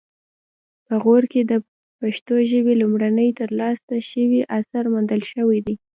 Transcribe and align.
په 0.85 0.93
غور 1.03 1.23
کې 1.31 1.41
د 1.51 1.53
پښتو 1.99 2.35
ژبې 2.51 2.73
لومړنی 2.81 3.29
ترلاسه 3.39 3.95
شوی 4.09 4.41
اثر 4.57 4.83
موندل 4.93 5.21
شوی 5.31 5.59
دی 5.67 5.75